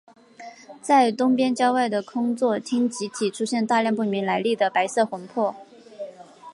[0.81, 5.55] 在东边郊外的空座町集体出现大量不明来历的白色魂魄。